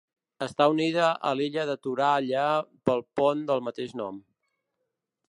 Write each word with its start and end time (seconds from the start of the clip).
Està 0.43 0.65
unida 0.71 1.09
a 1.31 1.33
l'illa 1.41 1.65
de 1.71 1.75
Toralla 1.83 2.47
pel 2.91 3.05
pont 3.21 3.45
del 3.51 3.63
mateix 3.69 3.95
nom. 4.01 4.19